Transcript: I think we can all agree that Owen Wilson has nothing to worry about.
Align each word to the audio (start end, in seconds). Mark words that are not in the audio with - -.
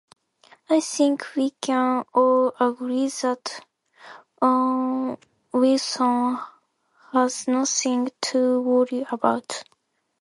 I 0.67 0.79
think 0.79 1.27
we 1.35 1.51
can 1.51 2.05
all 2.15 2.53
agree 2.59 3.07
that 3.21 3.63
Owen 4.41 5.19
Wilson 5.53 6.39
has 7.13 7.47
nothing 7.47 8.09
to 8.23 8.59
worry 8.63 9.05
about. 9.11 9.61